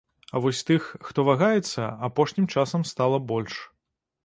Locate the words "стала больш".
2.95-3.63